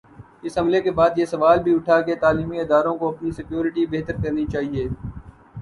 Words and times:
اس 0.43 0.57
حملے 0.57 0.79
کے 0.81 0.91
بعد 0.91 1.17
یہ 1.17 1.25
سوال 1.25 1.59
بھی 1.63 1.73
اٹھا 1.75 1.99
کہ 2.01 2.15
تعلیمی 2.21 2.59
اداروں 2.59 2.95
کو 2.97 3.09
اپنی 3.09 3.31
سکیورٹی 3.31 3.85
بہتر 3.91 4.21
کرنی 4.23 4.45
چاہیے۔ 4.53 4.87